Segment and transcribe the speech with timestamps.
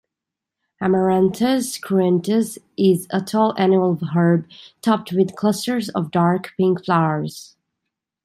[0.81, 4.47] "Amaranthus cruentus" is a tall annual herb
[4.81, 7.55] topped with clusters of dark pink flowers.